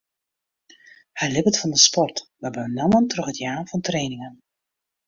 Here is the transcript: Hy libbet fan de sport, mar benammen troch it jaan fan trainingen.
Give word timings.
Hy 1.19 1.25
libbet 1.33 1.59
fan 1.59 1.73
de 1.75 1.79
sport, 1.87 2.17
mar 2.41 2.53
benammen 2.55 3.05
troch 3.11 3.31
it 3.31 3.41
jaan 3.43 3.67
fan 3.69 3.85
trainingen. 3.87 4.35